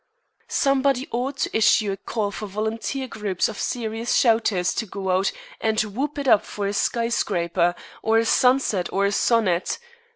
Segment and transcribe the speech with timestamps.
[0.47, 5.31] Somebody ought to issue a call for volunteer groups of serious shouters to go out
[5.59, 9.77] and whoop it up for a skyscraper, or a sunset or a sonnet.